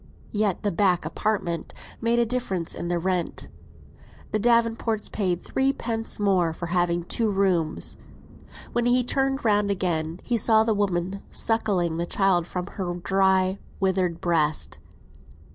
Yet 0.31 0.63
the 0.63 0.71
"back 0.71 1.05
apartment" 1.05 1.73
made 2.01 2.17
a 2.17 2.25
difference 2.25 2.73
in 2.73 2.87
the 2.87 2.97
rent. 2.97 3.49
The 4.31 4.39
Davenports 4.39 5.09
paid 5.09 5.43
threepence 5.43 6.19
more 6.19 6.53
for 6.53 6.65
having 6.73 7.03
two 7.03 7.29
rooms. 7.29 7.97
When 8.73 8.87
he 8.87 9.03
turned 9.03 9.45
round 9.45 9.69
again, 9.69 10.19
he 10.23 10.37
saw 10.37 10.63
the 10.63 10.73
woman 10.73 11.21
suckling 11.29 11.97
the 11.97 12.07
child 12.07 12.47
from 12.47 12.65
her 12.65 12.95
dry, 12.95 13.59
withered 13.79 14.19
breast. 14.19 14.79